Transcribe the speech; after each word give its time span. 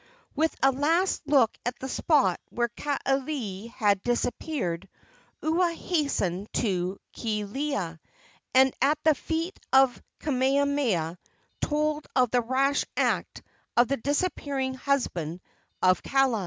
With 0.35 0.55
a 0.63 0.71
last 0.71 1.21
look 1.27 1.55
at 1.63 1.77
the 1.77 1.87
spot 1.87 2.39
where 2.49 2.69
Kaaialii 2.69 3.69
had 3.71 4.01
disappeared, 4.01 4.89
Ua 5.43 5.73
hastened 5.73 6.51
to 6.53 6.99
Kealia, 7.15 7.99
and 8.55 8.73
at 8.81 8.97
the 9.03 9.13
feet 9.13 9.59
of 9.71 10.01
Kamehameha 10.21 11.19
told 11.61 12.07
of 12.15 12.31
the 12.31 12.41
rash 12.41 12.83
act 12.97 13.43
of 13.77 13.89
the 13.89 13.97
despairing 13.97 14.73
husband 14.73 15.39
of 15.83 16.01
Kaala. 16.01 16.39